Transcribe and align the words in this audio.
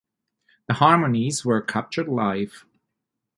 The 0.67 0.73
harmonies 0.73 1.45
were 1.45 1.61
captured 1.61 2.07
live. 2.07 2.65